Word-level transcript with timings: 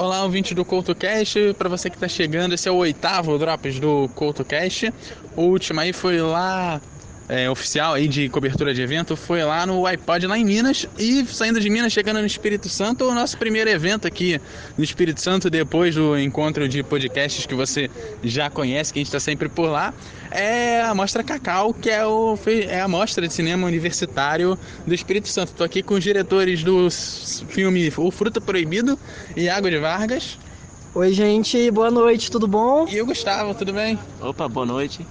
Olá, 0.00 0.22
ouvinte 0.22 0.54
do 0.54 0.64
CoutoCast. 0.64 1.54
Para 1.58 1.68
você 1.68 1.90
que 1.90 1.96
está 1.96 2.06
chegando, 2.06 2.54
esse 2.54 2.68
é 2.68 2.70
o 2.70 2.76
oitavo 2.76 3.36
Drops 3.36 3.80
do 3.80 4.08
CoutoCast. 4.14 4.94
O 5.34 5.42
último 5.42 5.80
aí 5.80 5.92
foi 5.92 6.22
lá 6.22 6.80
é, 7.28 7.48
oficial 7.50 7.94
aí 7.94 8.08
de 8.08 8.28
cobertura 8.28 8.72
de 8.72 8.80
evento 8.80 9.14
foi 9.14 9.42
lá 9.44 9.66
no 9.66 9.86
iPod 9.86 10.26
lá 10.26 10.38
em 10.38 10.44
Minas 10.44 10.86
e 10.98 11.24
saindo 11.26 11.60
de 11.60 11.68
Minas 11.68 11.92
chegando 11.92 12.20
no 12.20 12.26
Espírito 12.26 12.68
Santo 12.68 13.04
o 13.04 13.14
nosso 13.14 13.36
primeiro 13.36 13.68
evento 13.68 14.06
aqui 14.06 14.40
no 14.76 14.82
Espírito 14.82 15.20
Santo 15.20 15.50
depois 15.50 15.94
do 15.94 16.18
encontro 16.18 16.68
de 16.68 16.82
podcasts 16.82 17.44
que 17.44 17.54
você 17.54 17.90
já 18.22 18.48
conhece 18.48 18.92
que 18.92 18.98
a 18.98 19.00
gente 19.00 19.08
está 19.08 19.20
sempre 19.20 19.48
por 19.48 19.68
lá 19.68 19.92
é 20.30 20.80
a 20.80 20.94
mostra 20.94 21.22
Cacau 21.22 21.74
que 21.74 21.90
é, 21.90 22.04
o, 22.06 22.38
é 22.46 22.80
a 22.80 22.88
mostra 22.88 23.26
de 23.26 23.32
cinema 23.32 23.66
universitário 23.66 24.58
do 24.86 24.94
Espírito 24.94 25.28
Santo. 25.28 25.50
Estou 25.50 25.64
aqui 25.64 25.82
com 25.82 25.94
os 25.94 26.04
diretores 26.04 26.62
do 26.62 26.88
filme 26.90 27.92
O 27.96 28.10
Fruto 28.10 28.40
Proibido 28.40 28.98
e 29.36 29.48
Água 29.48 29.70
de 29.70 29.78
Vargas 29.78 30.38
Oi 30.94 31.12
gente, 31.12 31.70
boa 31.70 31.90
noite, 31.90 32.30
tudo 32.30 32.48
bom? 32.48 32.86
E 32.88 33.00
o 33.00 33.06
Gustavo, 33.06 33.54
tudo 33.54 33.72
bem? 33.72 33.98
Opa, 34.20 34.48
boa 34.48 34.64
noite. 34.64 35.06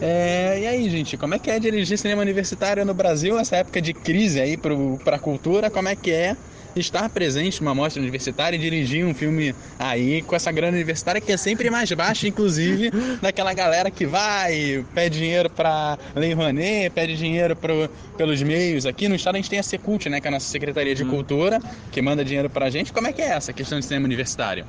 É, 0.00 0.60
e 0.60 0.66
aí, 0.66 0.90
gente, 0.90 1.16
como 1.16 1.34
é 1.34 1.38
que 1.38 1.50
é 1.50 1.58
dirigir 1.58 1.98
cinema 1.98 2.20
universitário 2.20 2.84
no 2.84 2.92
Brasil 2.92 3.34
nessa 3.36 3.56
época 3.56 3.80
de 3.80 3.94
crise 3.94 4.40
aí 4.40 4.56
para 4.56 5.16
a 5.16 5.18
cultura? 5.18 5.70
Como 5.70 5.88
é 5.88 5.96
que 5.96 6.10
é 6.10 6.36
estar 6.76 7.08
presente 7.08 7.60
numa 7.62 7.74
mostra 7.74 8.02
universitária 8.02 8.56
e 8.56 8.60
dirigir 8.60 9.04
um 9.04 9.14
filme 9.14 9.54
aí 9.78 10.22
com 10.22 10.36
essa 10.36 10.52
grana 10.52 10.76
universitária 10.76 11.20
que 11.20 11.32
é 11.32 11.36
sempre 11.36 11.70
mais 11.70 11.90
baixa, 11.92 12.28
inclusive, 12.28 12.90
daquela 13.22 13.54
galera 13.54 13.90
que 13.90 14.06
vai, 14.06 14.84
pede 14.94 15.18
dinheiro 15.18 15.48
para 15.48 15.98
Lei 16.14 16.34
Rouanet, 16.34 16.90
pede 16.90 17.16
dinheiro 17.16 17.56
pro, 17.56 17.88
pelos 18.16 18.42
meios. 18.42 18.84
Aqui 18.84 19.08
no 19.08 19.14
estado 19.14 19.36
a 19.36 19.38
gente 19.38 19.50
tem 19.50 19.58
a 19.58 19.62
Secult, 19.62 20.08
né, 20.08 20.20
que 20.20 20.26
é 20.26 20.30
a 20.30 20.32
nossa 20.32 20.46
Secretaria 20.46 20.94
de 20.94 21.02
hum. 21.02 21.08
Cultura, 21.08 21.58
que 21.90 22.02
manda 22.02 22.24
dinheiro 22.24 22.50
pra 22.50 22.68
gente. 22.68 22.92
Como 22.92 23.06
é 23.06 23.12
que 23.12 23.22
é 23.22 23.30
essa 23.30 23.52
questão 23.52 23.80
de 23.80 23.86
cinema 23.86 24.04
universitário? 24.04 24.66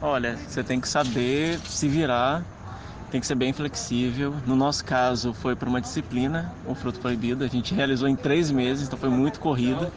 Olha, 0.00 0.36
você 0.36 0.64
tem 0.64 0.80
que 0.80 0.88
saber 0.88 1.60
se 1.66 1.88
virar 1.88 2.44
tem 3.10 3.20
que 3.20 3.26
ser 3.26 3.34
bem 3.34 3.52
flexível. 3.52 4.36
No 4.46 4.54
nosso 4.54 4.84
caso, 4.84 5.34
foi 5.34 5.56
para 5.56 5.68
uma 5.68 5.80
disciplina, 5.80 6.54
o 6.64 6.74
fruto 6.74 7.00
proibido. 7.00 7.42
A 7.42 7.48
gente 7.48 7.74
realizou 7.74 8.08
em 8.08 8.14
três 8.14 8.50
meses, 8.50 8.86
então 8.86 8.98
foi 8.98 9.08
muito 9.08 9.40
corrido. 9.40 9.92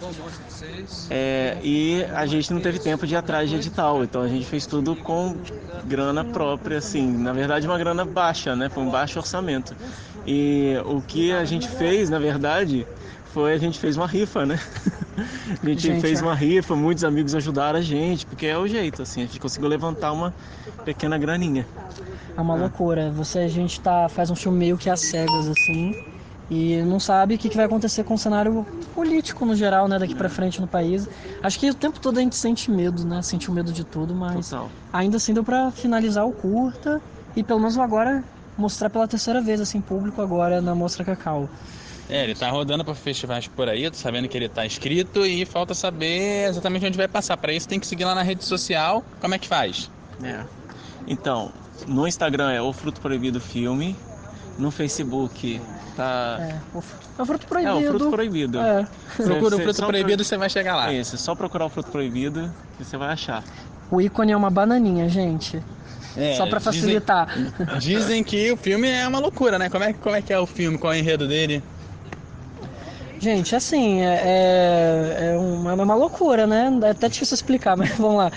É, 1.10 1.60
e 1.64 2.04
a 2.06 2.26
gente 2.26 2.52
não 2.52 2.60
teve 2.60 2.80
tempo 2.80 3.06
de 3.06 3.14
ir 3.14 3.18
atrás 3.18 3.50
de 3.50 3.56
edital, 3.56 4.04
então 4.04 4.22
a 4.22 4.28
gente 4.28 4.46
fez 4.46 4.66
tudo 4.66 4.96
com 4.96 5.38
grana 5.86 6.26
própria, 6.26 6.80
assim. 6.80 7.16
Na 7.16 7.34
verdade, 7.34 7.68
uma 7.68 7.78
grana 7.78 8.04
baixa, 8.04 8.56
né? 8.56 8.68
Foi 8.68 8.82
um 8.82 8.90
baixo 8.90 9.20
orçamento. 9.20 9.76
E 10.26 10.76
o 10.86 11.02
que 11.02 11.32
a 11.32 11.46
gente 11.46 11.68
fez, 11.68 12.10
na 12.10 12.18
verdade, 12.18 12.88
foi 13.26 13.54
a 13.54 13.58
gente 13.58 13.78
fez 13.78 13.96
uma 13.96 14.08
rifa, 14.08 14.46
né? 14.46 14.60
a 15.18 15.66
gente, 15.66 15.82
gente 15.82 16.02
fez 16.02 16.20
é. 16.20 16.24
uma 16.24 16.36
rifa, 16.36 16.76
muitos 16.76 17.04
amigos 17.04 17.36
ajudaram 17.36 17.80
a 17.80 17.82
gente, 17.82 18.26
porque 18.26 18.46
é 18.46 18.58
o 18.58 18.68
jeito, 18.68 19.02
assim, 19.02 19.22
a 19.22 19.26
gente 19.26 19.40
conseguiu 19.40 19.70
levantar 19.70 20.12
uma 20.12 20.34
pequena 20.84 21.18
graninha. 21.18 21.66
É 22.36 22.42
uma 22.42 22.56
é. 22.56 22.60
loucura. 22.60 23.12
Você, 23.12 23.40
a 23.40 23.48
gente 23.48 23.80
tá, 23.80 24.10
faz 24.10 24.30
um 24.30 24.36
filme 24.36 24.58
meio 24.58 24.78
que 24.78 24.90
às 24.90 25.00
cegas, 25.02 25.48
assim, 25.48 25.96
e 26.50 26.82
não 26.84 27.00
sabe 27.00 27.36
o 27.36 27.38
que, 27.38 27.50
que 27.50 27.56
vai 27.56 27.66
acontecer 27.66 28.04
com 28.04 28.14
o 28.14 28.18
cenário 28.18 28.66
político 28.94 29.46
no 29.46 29.56
geral, 29.56 29.88
né, 29.88 29.98
daqui 29.98 30.14
para 30.14 30.30
frente 30.30 30.60
no 30.60 30.68
país. 30.68 31.08
Acho 31.42 31.60
que 31.60 31.70
o 31.70 31.74
tempo 31.74 32.00
todo 32.00 32.18
a 32.18 32.22
gente 32.22 32.36
sente 32.36 32.70
medo, 32.70 33.06
né? 33.06 33.22
Sente 33.22 33.50
o 33.50 33.54
medo 33.54 33.72
de 33.72 33.84
tudo, 33.84 34.14
mas 34.14 34.50
Total. 34.50 34.70
ainda 34.92 35.18
assim 35.18 35.34
deu 35.34 35.44
para 35.44 35.72
finalizar 35.72 36.28
o 36.28 36.32
curta 36.32 37.02
e 37.36 37.44
pelo 37.44 37.60
menos 37.60 37.78
agora 37.78 38.24
mostrar 38.58 38.90
pela 38.90 39.08
terceira 39.08 39.42
vez 39.42 39.60
assim 39.60 39.82
público 39.82 40.22
agora 40.22 40.62
na 40.62 40.76
Mostra 40.76 41.04
Cacau. 41.04 41.50
É, 42.10 42.24
ele 42.24 42.36
tá 42.36 42.50
rodando 42.50 42.84
para 42.84 42.94
festivais 42.94 43.48
por 43.48 43.70
aí, 43.70 43.90
tô 43.90 43.98
sabendo 43.98 44.28
que 44.28 44.38
ele 44.38 44.50
tá 44.50 44.66
inscrito 44.66 45.26
e 45.26 45.46
falta 45.46 45.74
saber 45.74 46.50
exatamente 46.50 46.86
onde 46.86 46.98
vai 46.98 47.08
passar. 47.08 47.38
Para 47.38 47.54
isso 47.54 47.68
tem 47.68 47.80
que 47.80 47.88
seguir 47.88 48.06
lá 48.06 48.14
na 48.14 48.22
rede 48.22 48.44
social. 48.44 49.04
Como 49.22 49.34
é 49.34 49.40
que 49.40 49.48
faz? 49.48 49.90
É. 50.22 50.44
Então, 51.08 51.52
no 51.88 52.08
Instagram 52.08 52.52
é 52.52 52.62
o 52.62 52.74
Fruto 52.74 53.00
Proibido 53.00 53.40
Filme. 53.40 53.96
No 54.58 54.70
Facebook 54.70 55.60
tá. 55.96 56.38
É, 56.40 56.60
o, 56.74 57.26
Fruto 57.26 57.48
Proibido. 57.48 57.78
É, 57.78 57.80
o 57.80 57.88
Fruto 57.88 58.10
Proibido. 58.12 58.60
É. 58.60 58.88
Procura 59.16 59.56
o 59.56 59.60
Fruto 59.60 59.86
Proibido 59.86 60.22
e 60.22 60.26
você 60.26 60.38
vai 60.38 60.50
chegar 60.50 60.76
lá. 60.76 60.94
Isso, 60.94 61.18
só 61.18 61.34
procurar 61.34 61.66
o 61.66 61.70
Fruto 61.70 61.90
Proibido 61.90 62.54
que 62.78 62.84
você 62.84 62.98
vai 62.98 63.10
achar. 63.10 63.44
O 63.90 64.02
ícone 64.02 64.32
é 64.32 64.38
uma 64.38 64.50
bananinha, 64.50 65.08
gente. 65.08 65.62
É, 66.16 66.36
Só 66.36 66.46
para 66.46 66.60
facilitar. 66.60 67.28
Dizem, 67.80 67.80
dizem, 67.80 68.24
que 68.24 68.52
o 68.52 68.58
filme 68.58 68.88
é 68.88 69.08
uma 69.08 69.20
loucura, 69.20 69.58
né? 69.58 69.70
Como 69.70 69.84
é, 69.84 69.94
como 69.94 70.16
é 70.16 70.22
que 70.22 70.32
é 70.32 70.40
o 70.40 70.46
filme? 70.46 70.78
Qual 70.78 70.94
é 70.94 70.98
o 70.98 71.00
enredo 71.00 71.28
dele? 71.28 71.64
Gente, 73.24 73.56
assim, 73.56 74.02
é, 74.02 74.16
é, 74.16 75.32
é, 75.32 75.38
uma, 75.38 75.72
é 75.72 75.76
uma 75.76 75.96
loucura, 75.96 76.46
né? 76.46 76.70
É 76.84 76.90
até 76.90 77.08
difícil 77.08 77.36
explicar, 77.36 77.74
mas 77.78 77.92
vamos 77.92 78.18
lá. 78.18 78.30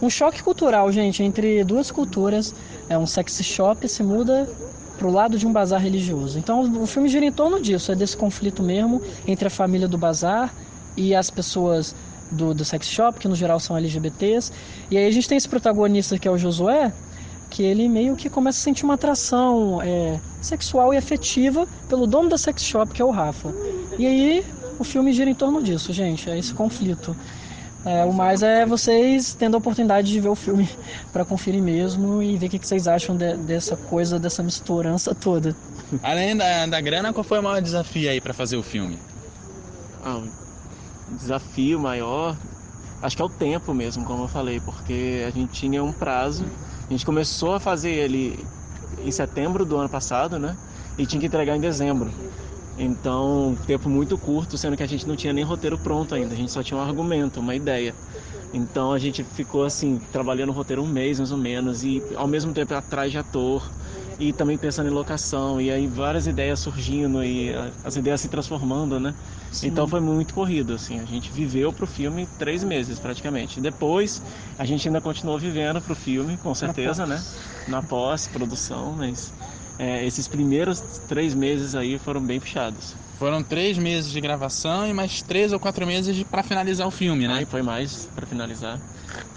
Um 0.00 0.08
choque 0.08 0.42
cultural, 0.42 0.90
gente, 0.90 1.22
entre 1.22 1.62
duas 1.62 1.90
culturas. 1.90 2.54
É 2.88 2.96
um 2.96 3.06
sex 3.06 3.38
shop 3.44 3.86
se 3.86 4.02
muda 4.02 4.48
pro 4.96 5.10
lado 5.10 5.36
de 5.36 5.46
um 5.46 5.52
bazar 5.52 5.78
religioso. 5.78 6.38
Então 6.38 6.62
o 6.82 6.86
filme 6.86 7.06
gira 7.06 7.26
em 7.26 7.30
torno 7.30 7.60
disso, 7.60 7.92
é 7.92 7.94
desse 7.94 8.16
conflito 8.16 8.62
mesmo 8.62 9.02
entre 9.26 9.46
a 9.46 9.50
família 9.50 9.86
do 9.86 9.98
bazar 9.98 10.54
e 10.96 11.14
as 11.14 11.28
pessoas 11.28 11.94
do, 12.30 12.54
do 12.54 12.64
sex 12.64 12.88
shop, 12.88 13.18
que 13.18 13.28
no 13.28 13.36
geral 13.36 13.60
são 13.60 13.76
LGBTs. 13.76 14.52
E 14.90 14.96
aí 14.96 15.06
a 15.06 15.10
gente 15.10 15.28
tem 15.28 15.36
esse 15.36 15.48
protagonista 15.50 16.18
que 16.18 16.26
é 16.26 16.30
o 16.30 16.38
Josué, 16.38 16.90
que 17.50 17.62
ele 17.62 17.88
meio 17.90 18.16
que 18.16 18.30
começa 18.30 18.58
a 18.58 18.62
sentir 18.62 18.84
uma 18.84 18.94
atração 18.94 19.82
é, 19.82 20.18
sexual 20.40 20.94
e 20.94 20.96
afetiva 20.96 21.66
pelo 21.90 22.06
dono 22.06 22.30
da 22.30 22.38
sex 22.38 22.62
shop, 22.62 22.94
que 22.94 23.02
é 23.02 23.04
o 23.04 23.10
Rafa. 23.10 23.52
E 23.98 24.06
aí 24.06 24.44
o 24.78 24.84
filme 24.84 25.12
gira 25.12 25.30
em 25.30 25.34
torno 25.34 25.62
disso, 25.62 25.92
gente, 25.92 26.30
é 26.30 26.38
esse 26.38 26.54
conflito. 26.54 27.16
É, 27.84 28.04
o 28.04 28.12
mais 28.12 28.42
é 28.42 28.66
vocês 28.66 29.34
tendo 29.34 29.54
a 29.54 29.58
oportunidade 29.58 30.10
de 30.10 30.20
ver 30.20 30.28
o 30.28 30.34
filme 30.34 30.68
para 31.12 31.24
conferir 31.24 31.62
mesmo 31.62 32.22
e 32.22 32.36
ver 32.36 32.46
o 32.46 32.50
que 32.50 32.66
vocês 32.66 32.86
acham 32.86 33.16
de, 33.16 33.36
dessa 33.38 33.76
coisa, 33.76 34.18
dessa 34.18 34.42
misturança 34.42 35.14
toda. 35.14 35.56
Além 36.02 36.36
da, 36.36 36.66
da 36.66 36.80
grana, 36.80 37.12
qual 37.12 37.24
foi 37.24 37.38
o 37.38 37.42
maior 37.42 37.60
desafio 37.60 38.10
aí 38.10 38.20
para 38.20 38.34
fazer 38.34 38.56
o 38.56 38.62
filme? 38.62 38.98
Ah, 40.02 40.18
o 40.18 41.16
desafio 41.16 41.78
maior, 41.80 42.38
acho 43.02 43.16
que 43.16 43.22
é 43.22 43.24
o 43.24 43.30
tempo 43.30 43.74
mesmo, 43.74 44.04
como 44.04 44.24
eu 44.24 44.28
falei, 44.28 44.60
porque 44.60 45.24
a 45.26 45.30
gente 45.30 45.52
tinha 45.52 45.82
um 45.82 45.92
prazo 45.92 46.50
a 46.88 46.92
gente 46.92 47.04
começou 47.04 47.54
a 47.54 47.60
fazer 47.60 47.90
ele 47.90 48.50
em 48.98 49.10
setembro 49.12 49.64
do 49.64 49.76
ano 49.76 49.88
passado, 49.88 50.38
né? 50.38 50.58
E 50.98 51.06
tinha 51.06 51.20
que 51.20 51.26
entregar 51.26 51.56
em 51.56 51.60
dezembro. 51.60 52.12
Então, 52.76 53.58
tempo 53.66 53.88
muito 53.90 54.18
curto, 54.18 54.56
sendo 54.56 54.76
que 54.76 54.82
a 54.82 54.86
gente 54.86 55.06
não 55.06 55.16
tinha 55.16 55.32
nem 55.32 55.44
roteiro 55.44 55.78
pronto 55.78 56.14
ainda, 56.14 56.34
a 56.34 56.36
gente 56.36 56.50
só 56.52 56.62
tinha 56.62 56.78
um 56.78 56.80
argumento, 56.82 57.40
uma 57.40 57.54
ideia. 57.54 57.98
Então 58.52 58.92
a 58.92 58.98
gente 58.98 59.24
ficou 59.24 59.64
assim, 59.64 60.00
trabalhando 60.10 60.50
o 60.50 60.52
roteiro 60.52 60.82
um 60.82 60.88
mês 60.88 61.18
mais 61.18 61.32
ou 61.32 61.38
menos, 61.38 61.84
e 61.84 62.04
ao 62.16 62.26
mesmo 62.28 62.52
tempo 62.52 62.74
atrás 62.74 63.12
de 63.12 63.18
ator, 63.18 63.72
e 64.18 64.32
também 64.32 64.58
pensando 64.58 64.88
em 64.88 64.92
locação, 64.92 65.60
e 65.60 65.70
aí 65.70 65.86
várias 65.88 66.26
ideias 66.26 66.60
surgindo 66.60 67.24
e 67.24 67.50
as 67.82 67.96
ideias 67.96 68.20
se 68.20 68.28
transformando, 68.28 68.98
né? 69.00 69.14
Sim. 69.50 69.70
Então 69.70 69.86
foi 69.86 70.00
muito 70.00 70.34
corrido, 70.34 70.74
assim. 70.74 70.98
A 71.00 71.04
gente 71.04 71.32
viveu 71.32 71.72
pro 71.72 71.86
filme 71.86 72.26
três 72.26 72.64
meses 72.64 72.98
praticamente. 72.98 73.60
Depois 73.60 74.22
a 74.56 74.64
gente 74.64 74.86
ainda 74.88 75.00
continuou 75.00 75.38
vivendo 75.38 75.80
pro 75.82 75.94
filme, 75.94 76.38
com 76.38 76.54
certeza, 76.54 77.06
Na 77.06 77.06
né? 77.06 77.24
Na 77.66 77.82
pós-produção, 77.82 78.96
mas 78.96 79.34
é, 79.80 80.06
esses 80.06 80.28
primeiros 80.28 80.80
três 81.08 81.34
meses 81.34 81.74
aí 81.74 81.98
foram 81.98 82.20
bem 82.20 82.38
puxados. 82.38 82.94
Foram 83.18 83.42
três 83.42 83.78
meses 83.78 84.12
de 84.12 84.20
gravação 84.20 84.86
e 84.86 84.92
mais 84.92 85.22
três 85.22 85.52
ou 85.52 85.58
quatro 85.58 85.86
meses 85.86 86.22
para 86.24 86.42
finalizar 86.42 86.86
o 86.86 86.90
filme, 86.90 87.26
né? 87.26 87.38
Aí 87.38 87.46
foi 87.46 87.62
mais 87.62 88.06
para 88.14 88.26
finalizar. 88.26 88.78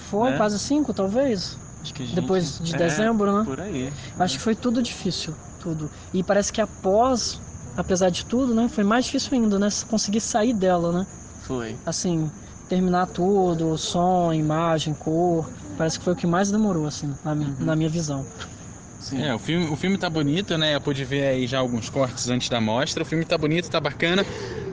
Foi 0.10 0.32
né? 0.32 0.38
quase 0.38 0.60
cinco, 0.60 0.94
talvez. 0.94 1.58
Gente... 1.84 2.14
Depois 2.14 2.60
de 2.60 2.76
é, 2.76 2.78
dezembro, 2.78 3.32
né? 3.32 3.44
Por 3.46 3.62
aí. 3.62 3.92
Acho 4.20 4.38
que 4.38 4.44
foi 4.44 4.56
tudo 4.56 4.82
difícil, 4.82 5.34
tudo. 5.62 5.90
E 6.14 6.22
parece 6.22 6.52
que 6.52 6.60
após 6.60 7.40
apesar 7.78 8.10
de 8.10 8.26
tudo, 8.26 8.54
né? 8.54 8.68
Foi 8.68 8.84
mais 8.84 9.06
difícil 9.06 9.34
ainda, 9.34 9.58
né? 9.58 9.70
Conseguir 9.90 10.22
sair 10.22 10.54
dela, 10.54 10.92
né? 10.92 11.08
Foi. 11.44 11.76
Assim, 11.86 12.30
terminar 12.70 13.08
tudo, 13.08 13.78
som, 13.78 14.34
imagem, 14.34 14.94
cor. 14.94 15.50
Parece 15.78 15.98
que 15.98 16.06
foi 16.06 16.14
o 16.14 16.16
que 16.16 16.28
mais 16.28 16.52
demorou, 16.52 16.86
assim, 16.86 17.14
na, 17.24 17.32
uhum. 17.34 17.56
na 17.60 17.76
minha 17.76 17.90
visão. 17.90 18.26
Sim. 19.04 19.22
É, 19.22 19.36
o 19.36 19.40
filme, 19.40 19.68
o 19.68 19.76
filme 19.76 19.98
tá 19.98 20.10
bonito, 20.10 20.58
né? 20.58 20.76
Eu 20.76 20.80
pude 20.80 21.04
ver 21.04 21.28
aí 21.28 21.46
já 21.46 21.60
alguns 21.60 21.90
cortes 21.90 22.30
antes 22.30 22.48
da 22.48 22.62
mostra. 22.62 23.04
O 23.04 23.06
filme 23.06 23.26
tá 23.26 23.38
bonito, 23.38 23.70
tá 23.70 23.80
bacana. 23.80 24.26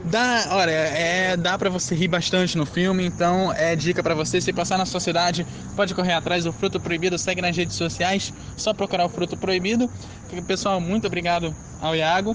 Dá, 0.05 0.47
olha, 0.53 0.71
é, 0.71 1.37
dá 1.37 1.59
para 1.59 1.69
você 1.69 1.95
rir 1.95 2.09
bastante 2.09 2.57
no 2.57 2.65
filme, 2.65 3.05
então 3.05 3.53
é 3.53 3.75
dica 3.75 4.03
para 4.03 4.15
você 4.15 4.41
se 4.41 4.53
passar 4.53 4.79
na 4.79 4.87
sua 4.87 4.99
cidade, 4.99 5.47
pode 5.77 5.95
correr 5.95 6.15
atrás 6.15 6.45
do 6.45 6.53
Fruto 6.53 6.81
Proibido, 6.81 7.19
segue 7.19 7.43
nas 7.43 7.55
redes 7.55 7.77
sociais, 7.77 8.33
só 8.57 8.73
procurar 8.73 9.05
o 9.05 9.09
Fruto 9.11 9.37
Proibido. 9.37 9.91
Pessoal, 10.47 10.81
muito 10.81 11.07
obrigado 11.07 11.55
ao 11.83 11.95
Iago 11.95 12.35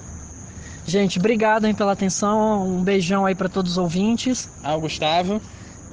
Gente, 0.88 1.18
obrigado 1.18 1.66
hein, 1.66 1.74
pela 1.74 1.94
atenção. 1.94 2.68
Um 2.68 2.84
beijão 2.84 3.26
aí 3.26 3.34
para 3.34 3.50
todos 3.50 3.72
os 3.72 3.78
ouvintes. 3.78 4.48
Ao 4.64 4.80
Gustavo. 4.80 5.42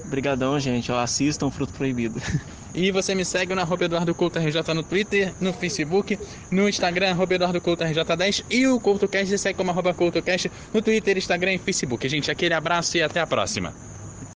Obrigadão, 0.04 0.60
gente. 0.60 0.92
Assistam 0.92 1.50
Fruto 1.50 1.72
Proibido. 1.72 2.20
E 2.74 2.90
você 2.90 3.14
me 3.14 3.24
segue 3.24 3.54
no 3.54 3.60
arroba 3.60 3.84
Eduardo 3.84 4.14
Couto 4.14 4.38
RJ 4.38 4.74
no 4.74 4.82
Twitter, 4.82 5.34
no 5.40 5.52
Facebook, 5.52 6.18
no 6.50 6.68
Instagram, 6.68 7.10
arroba 7.10 7.34
Eduardo 7.34 7.60
Couto 7.60 7.84
RJ10 7.84 8.44
e 8.50 8.66
o 8.66 8.80
CoutoCast 8.80 9.38
segue 9.38 9.56
como 9.56 9.70
arroba 9.70 9.92
CoutoCast 9.92 10.50
no 10.72 10.80
Twitter, 10.80 11.18
Instagram 11.18 11.54
e 11.54 11.58
Facebook. 11.58 12.08
Gente, 12.08 12.30
aquele 12.30 12.54
abraço 12.54 12.96
e 12.96 13.02
até 13.02 13.20
a 13.20 13.26
próxima. 13.26 13.91